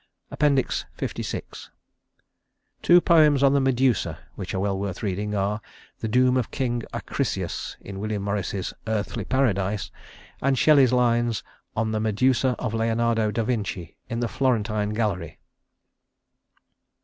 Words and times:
LVI 0.35 1.69
Two 2.81 3.01
poems 3.01 3.43
on 3.43 3.53
the 3.53 3.59
Medusa 3.61 4.17
which 4.33 4.55
are 4.55 4.59
well 4.59 4.79
worth 4.79 5.03
reading 5.03 5.35
are 5.35 5.61
"The 5.99 6.07
Doom 6.07 6.37
of 6.37 6.49
King 6.49 6.81
Acrisius" 6.91 7.77
in 7.81 7.99
William 7.99 8.23
Morris's 8.23 8.73
"Earthly 8.87 9.25
Paradise," 9.25 9.91
and 10.41 10.57
Shelley's 10.57 10.91
lines 10.91 11.43
"On 11.75 11.91
the 11.91 11.99
Medusa 11.99 12.55
of 12.57 12.73
Leonardo 12.73 13.29
Da 13.29 13.43
Vinci 13.43 13.95
in 14.09 14.21
the 14.21 14.27
Florentine 14.27 14.89
Gallery." 14.95 15.37